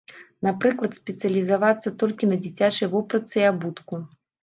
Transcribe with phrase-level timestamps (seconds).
[0.45, 4.07] Напрыклад, спецыялізавацца толькі на дзіцячай вопратцы і абутку.